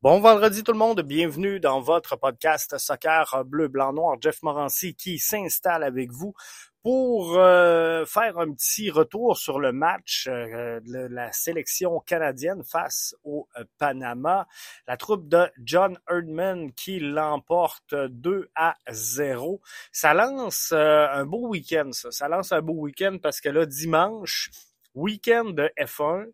[0.00, 4.16] Bon vendredi tout le monde, bienvenue dans votre podcast Soccer Bleu, Blanc, Noir.
[4.20, 6.34] Jeff Morancy qui s'installe avec vous
[6.84, 13.16] pour euh, faire un petit retour sur le match euh, de la sélection canadienne face
[13.24, 14.46] au euh, Panama.
[14.86, 19.60] La troupe de John Erdman qui l'emporte 2 à 0.
[19.90, 22.12] Ça lance un beau week-end, ça.
[22.12, 24.52] Ça lance un beau week-end parce que là, dimanche,
[24.94, 26.26] week-end de F1,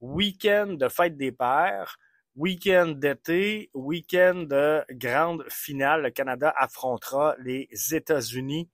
[0.00, 1.98] week-end de fête des pères,
[2.40, 6.04] Week-end d'été, week-end de grande finale.
[6.04, 8.70] Le Canada affrontera les États-Unis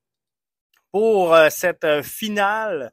[0.92, 2.92] pour euh, cette euh, finale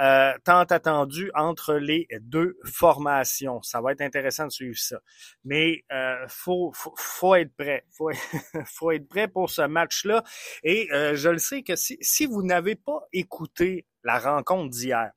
[0.00, 3.60] euh, tant attendue entre les deux formations.
[3.62, 5.00] Ça va être intéressant de suivre ça.
[5.42, 7.84] Mais euh, faut, faut, être prêt.
[7.90, 8.12] Faut,
[8.66, 10.22] faut être prêt pour ce match-là.
[10.62, 15.10] Et je le sais que si, si vous n'avez pas écouté la rencontre d'hier,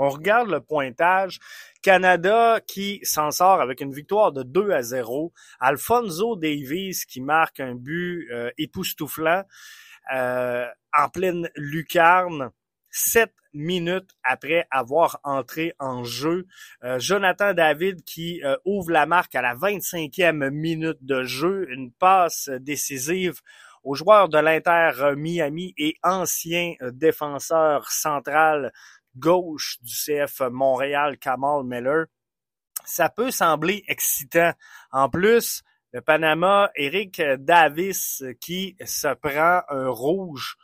[0.00, 1.38] on regarde le pointage.
[1.82, 5.32] Canada qui s'en sort avec une victoire de 2 à 0.
[5.60, 9.44] Alfonso Davies qui marque un but euh, époustouflant
[10.14, 10.66] euh,
[10.96, 12.50] en pleine lucarne.
[12.90, 16.46] Sept minutes après avoir entré en jeu.
[16.82, 21.66] Euh, Jonathan David qui ouvre la marque à la 25e minute de jeu.
[21.70, 23.40] Une passe décisive
[23.82, 28.72] au joueur de l'Inter Miami et ancien défenseur central
[29.16, 32.06] gauche du CF Montréal, Kamal Miller.
[32.84, 34.52] Ça peut sembler excitant.
[34.90, 40.56] En plus, le Panama, Eric Davis qui se prend un rouge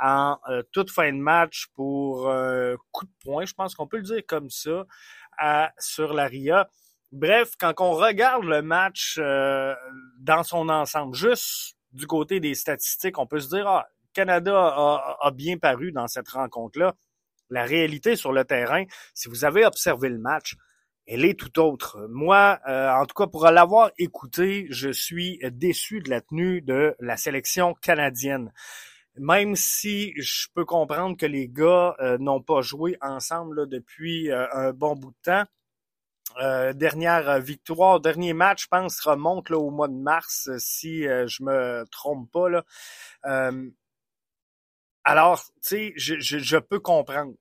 [0.00, 3.98] en euh, toute fin de match pour euh, coup de poing, je pense qu'on peut
[3.98, 4.86] le dire comme ça,
[5.78, 6.68] sur la RIA.
[7.12, 9.74] Bref, quand on regarde le match euh,
[10.18, 14.56] dans son ensemble, juste du côté des statistiques, on peut se dire, ah, Canada
[15.20, 16.94] a bien paru dans cette rencontre-là
[17.50, 18.84] la réalité sur le terrain,
[19.14, 20.56] si vous avez observé le match,
[21.06, 22.06] elle est tout autre.
[22.08, 26.94] Moi, euh, en tout cas, pour l'avoir écouté, je suis déçu de la tenue de
[27.00, 28.52] la sélection canadienne.
[29.16, 34.46] Même si je peux comprendre que les gars euh, n'ont pas joué ensemble depuis euh,
[34.52, 35.44] un bon bout de temps.
[36.74, 42.30] dernière victoire, dernier match, je pense, remonte au mois de mars, si je me trompe
[42.30, 42.62] pas.
[45.04, 47.34] Alors, tu sais, je, peux comprendre.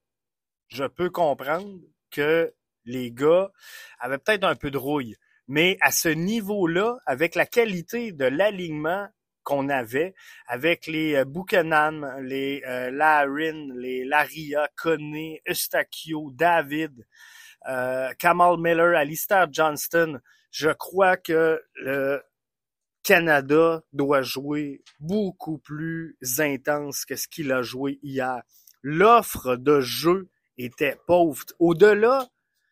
[0.69, 1.79] Je peux comprendre
[2.11, 2.53] que
[2.85, 3.51] les gars
[3.99, 5.15] avaient peut-être un peu de rouille.
[5.47, 9.07] Mais à ce niveau-là, avec la qualité de l'alignement
[9.43, 10.13] qu'on avait,
[10.45, 17.03] avec les euh, Buchanan, les euh, Larin, les Laria, Conné, Eustachio, David,
[17.67, 20.19] euh, Kamal Miller, Alistair Johnston,
[20.51, 22.21] je crois que le
[23.01, 28.43] Canada doit jouer beaucoup plus intense que ce qu'il a joué hier.
[28.83, 31.43] L'offre de jeu était pauvre.
[31.59, 32.27] Au-delà,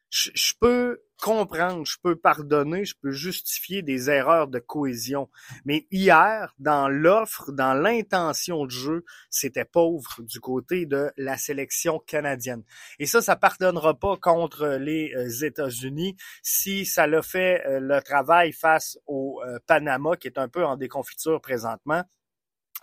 [0.09, 5.29] je peux comprendre, je peux pardonner, je peux justifier des erreurs de cohésion.
[5.65, 11.99] Mais hier, dans l'offre, dans l'intention de jeu, c'était pauvre du côté de la sélection
[11.99, 12.63] canadienne.
[12.99, 18.01] Et ça, ça pardonnera pas contre les euh, États-Unis si ça l'a fait euh, le
[18.01, 22.03] travail face au euh, Panama, qui est un peu en déconfiture présentement.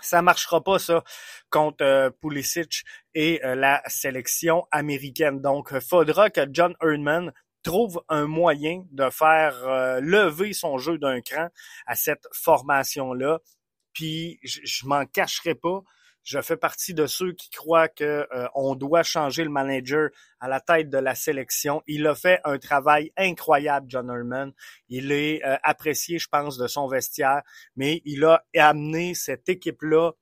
[0.00, 1.02] Ça marchera pas ça
[1.50, 2.84] contre Pulisic
[3.14, 5.40] et la sélection américaine.
[5.40, 7.32] Donc, faudra que John Erdman
[7.64, 11.48] trouve un moyen de faire euh, lever son jeu d'un cran
[11.86, 13.40] à cette formation-là.
[13.92, 15.80] Puis je, je m'en cacherai pas.
[16.24, 20.48] Je fais partie de ceux qui croient que euh, on doit changer le manager à
[20.48, 21.82] la tête de la sélection.
[21.86, 24.52] Il a fait un travail incroyable, John Herman.
[24.88, 27.42] Il est euh, apprécié, je pense, de son vestiaire,
[27.76, 30.12] mais il a amené cette équipe-là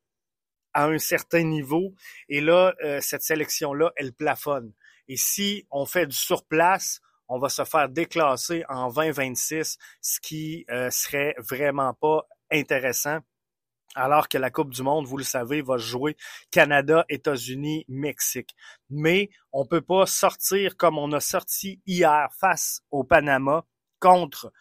[0.75, 1.95] à un certain niveau.
[2.29, 4.73] Et là, cette sélection-là, elle plafonne.
[5.07, 10.67] Et si on fait du surplace, on va se faire déclasser en 2026, ce qui
[10.71, 13.21] euh, serait vraiment pas intéressant.
[13.95, 16.17] Alors que la Coupe du Monde, vous le savez, va jouer
[16.51, 18.55] Canada, États-Unis, Mexique.
[18.91, 23.65] Mais on peut pas sortir comme on a sorti hier face au Panama
[24.01, 24.53] contre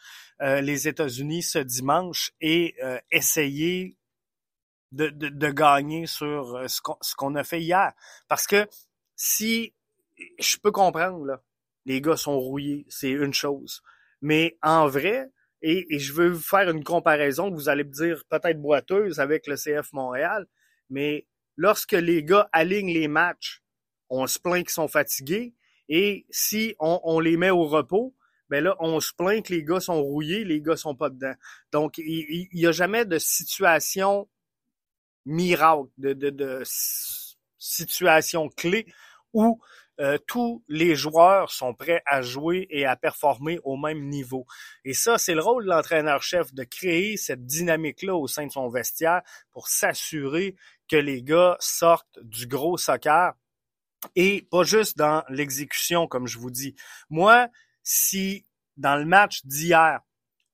[0.41, 3.97] euh, les États-Unis ce dimanche et euh, essayer
[4.91, 7.93] de, de, gagner sur ce qu'on a fait hier.
[8.27, 8.67] Parce que
[9.15, 9.73] si
[10.39, 11.41] je peux comprendre, là,
[11.85, 13.81] les gars sont rouillés, c'est une chose.
[14.21, 15.29] Mais en vrai,
[15.61, 19.55] et, je veux vous faire une comparaison vous allez me dire peut-être boiteuse avec le
[19.55, 20.47] CF Montréal,
[20.89, 23.61] mais lorsque les gars alignent les matchs,
[24.09, 25.53] on se plaint qu'ils sont fatigués,
[25.87, 28.15] et si on, les met au repos,
[28.49, 31.33] ben là, on se plaint que les gars sont rouillés, les gars sont pas dedans.
[31.71, 34.29] Donc, il n'y a jamais de situation
[35.25, 36.63] miracle, de, de, de
[37.57, 38.85] situation clé
[39.33, 39.61] où
[40.01, 44.47] euh, tous les joueurs sont prêts à jouer et à performer au même niveau.
[44.83, 48.67] Et ça, c'est le rôle de l'entraîneur-chef de créer cette dynamique-là au sein de son
[48.67, 49.21] vestiaire
[49.51, 50.55] pour s'assurer
[50.89, 53.33] que les gars sortent du gros soccer
[54.15, 56.75] et pas juste dans l'exécution, comme je vous dis.
[57.09, 57.47] Moi,
[57.83, 58.45] si
[58.77, 59.99] dans le match d'hier,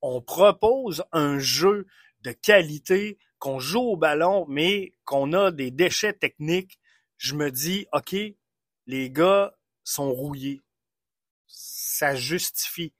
[0.01, 1.87] on propose un jeu
[2.21, 6.79] de qualité, qu'on joue au ballon, mais qu'on a des déchets techniques,
[7.17, 8.15] je me dis, OK,
[8.87, 9.53] les gars
[9.83, 10.63] sont rouillés.
[11.45, 12.93] Ça justifie.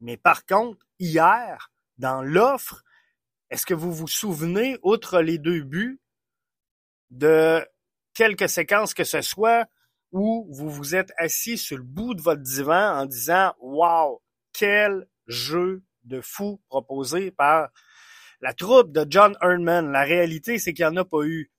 [0.00, 2.82] Mais par contre, hier, dans l'offre,
[3.50, 6.00] est-ce que vous vous souvenez, outre les deux buts,
[7.10, 7.66] de
[8.14, 9.66] quelques séquences que ce soit
[10.12, 14.22] où vous vous êtes assis sur le bout de votre divan en disant Wow,
[14.52, 17.70] quel jeu de fou proposé par
[18.40, 19.92] la troupe de John Erdman.
[19.92, 21.50] La réalité, c'est qu'il n'y en a pas eu.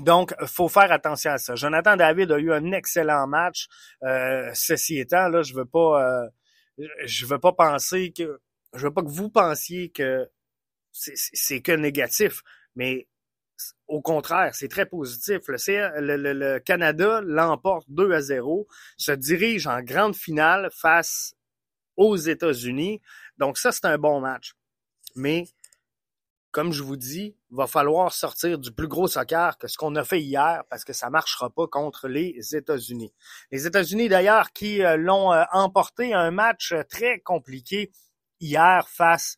[0.00, 1.54] Donc, faut faire attention à ça.
[1.54, 3.68] Jonathan David a eu un excellent match.
[4.04, 8.40] Euh, ceci étant, là, je veux pas, euh, je veux pas penser que,
[8.74, 10.28] je veux pas que vous pensiez que
[10.92, 12.42] c'est que négatif,
[12.74, 13.08] mais
[13.86, 15.40] au contraire, c'est très positif.
[15.48, 21.34] Le, le, le Canada l'emporte 2 à 0, se dirige en grande finale face
[21.96, 23.00] aux États-Unis.
[23.38, 24.54] Donc ça, c'est un bon match.
[25.16, 25.44] Mais
[26.50, 30.04] comme je vous dis, va falloir sortir du plus gros soccer que ce qu'on a
[30.04, 33.12] fait hier parce que ça marchera pas contre les États-Unis.
[33.52, 37.90] Les États-Unis d'ailleurs qui euh, l'ont euh, emporté un match très compliqué
[38.40, 39.36] hier face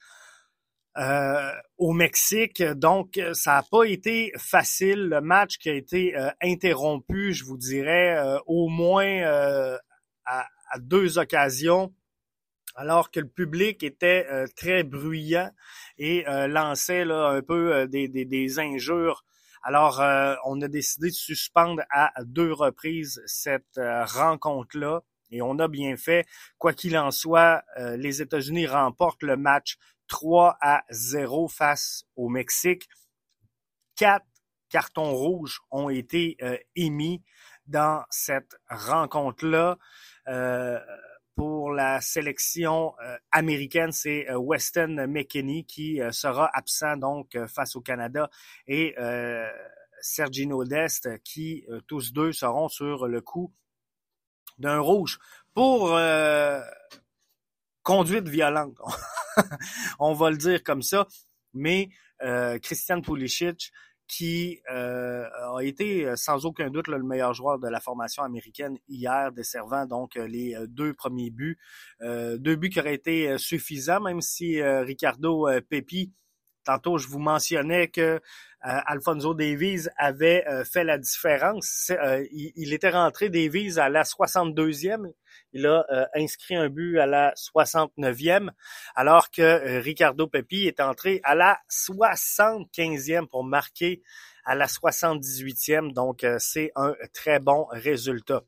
[0.98, 2.62] euh, au Mexique.
[2.62, 5.08] Donc, ça n'a pas été facile.
[5.08, 9.22] Le match qui a été interrompu, je vous dirais, au moins
[10.24, 10.46] à,
[10.78, 11.92] deux occasions
[12.74, 15.50] alors que le public était euh, très bruyant
[15.98, 19.24] et euh, lançait là, un peu euh, des, des, des, injures.
[19.62, 20.00] Alors,
[20.46, 26.24] on a décidé de suspendre à deux reprises cette rencontre-là et on a bien fait.
[26.56, 29.76] Quoi qu'il en soit, les États-Unis remportent le match
[30.08, 32.88] 3 à 0 face au Mexique.
[33.96, 34.24] Quatre
[34.70, 36.38] cartons rouges ont été
[36.74, 37.22] émis
[37.66, 39.76] dans cette rencontre-là.
[41.30, 47.36] Euh, pour la sélection euh, américaine, c'est euh, Weston McKinney qui euh, sera absent donc
[47.46, 48.30] face au Canada
[48.66, 48.94] et
[50.00, 53.52] Sergino Dest qui tous deux seront sur le coup
[54.58, 55.18] d'un rouge
[55.54, 55.98] pour
[57.82, 58.78] conduite violente.
[59.98, 61.06] On va le dire comme ça,
[61.52, 61.90] mais
[62.62, 63.72] Christian Pulisic
[64.10, 65.24] qui euh,
[65.56, 69.86] a été euh, sans aucun doute le meilleur joueur de la formation américaine hier, desservant
[69.86, 71.58] donc euh, les deux premiers buts.
[72.00, 76.12] deux buts qui auraient été suffisants, même si Ricardo Pepi,
[76.64, 78.20] tantôt je vous mentionnais que
[78.62, 81.90] Alfonso Davies avait fait la différence.
[82.30, 85.12] Il, il, était rentré Davies à la 62e
[85.52, 88.50] il a euh, inscrit un but à la 69e,
[88.94, 94.02] alors que euh, Ricardo Pepi est entré à la 75e pour marquer
[94.44, 95.92] à la 78e.
[95.92, 98.42] Donc, euh, c'est un très bon résultat.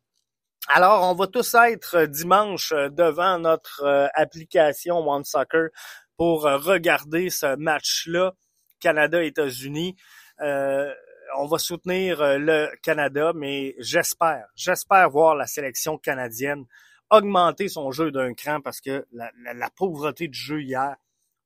[0.69, 3.85] Alors, on va tous être dimanche devant notre
[4.15, 5.71] application One Soccer
[6.17, 8.35] pour regarder ce match-là,
[8.81, 9.97] Canada-États-Unis.
[10.41, 16.67] on va soutenir le Canada, mais j'espère, j'espère voir la sélection canadienne
[17.13, 20.97] augmenter son jeu d'un cran parce que la, pauvreté du jeu hier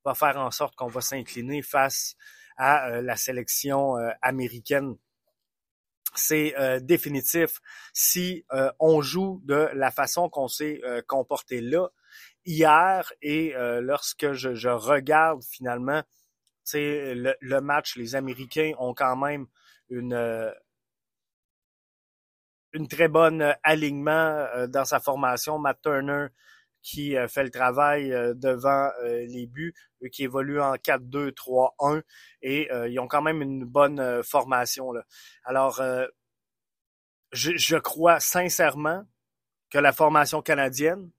[0.04, 2.14] va faire en sorte qu'on va s'incliner face
[2.56, 4.96] à euh, la sélection euh, américaine.
[6.14, 7.60] C'est euh, définitif
[7.93, 8.44] si
[8.79, 11.88] on joue de la façon qu'on s'est comporté là
[12.46, 16.03] hier et lorsque je, je, regarde finalement
[16.72, 19.46] le, le match, les Américains ont quand même
[19.88, 20.53] une
[22.76, 24.12] une très bonne euh, alignement
[24.55, 25.58] euh, dans sa formation.
[25.58, 26.29] Matt Turner
[26.82, 29.74] qui euh, fait le travail devant les buts,
[30.12, 32.03] qui évolue en 4-2-3-1
[32.43, 34.93] et ils ont quand même une bonne formation.
[34.93, 35.03] Là.
[35.43, 35.82] Alors,
[37.32, 39.03] je, je crois sincèrement
[39.69, 41.10] que la formation canadienne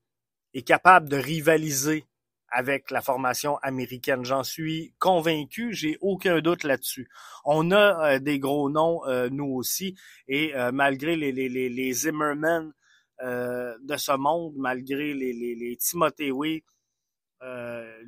[0.54, 2.06] est capable de rivaliser
[2.50, 4.24] avec la formation américaine.
[4.24, 7.10] J'en suis convaincu, j'ai aucun doute là-dessus.
[7.46, 11.70] On a euh, des gros noms, euh, nous aussi, et euh, malgré les, les, les,
[11.70, 12.74] les Zimmerman
[13.20, 16.32] de ce monde, malgré les, les, les Timothée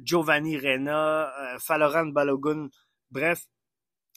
[0.03, 2.69] Giovanni Rena, Faloran Balogun,
[3.09, 3.47] bref,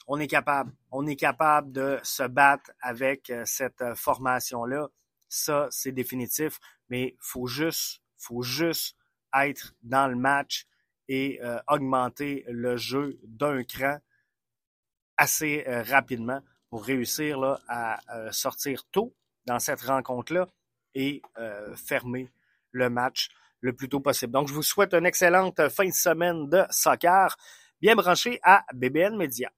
[0.06, 0.70] on est capable.
[0.90, 4.88] On est capable de se battre avec cette formation-là.
[5.30, 6.60] Ça, c'est définitif,
[6.90, 8.96] mais faut juste, faut juste
[9.34, 10.66] être dans le match
[11.08, 13.98] et euh, augmenter le jeu d'un cran
[15.16, 19.14] assez euh, rapidement pour réussir là, à euh, sortir tôt
[19.46, 20.48] dans cette rencontre-là
[20.94, 22.32] et euh, fermer
[22.70, 23.28] le match
[23.60, 24.32] le plus tôt possible.
[24.32, 27.36] Donc, je vous souhaite une excellente fin de semaine de soccer,
[27.80, 29.52] bien branché à BBN Media.